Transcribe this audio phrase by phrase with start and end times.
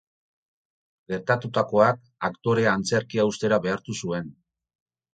[1.13, 4.37] Gertatutakoak aktorea antzerkia uztera behartu zuen.